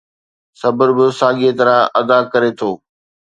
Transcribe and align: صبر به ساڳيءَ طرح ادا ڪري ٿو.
صبر 0.59 0.89
به 0.97 1.05
ساڳيءَ 1.19 1.57
طرح 1.59 1.77
ادا 1.99 2.19
ڪري 2.31 2.51
ٿو. 2.59 2.71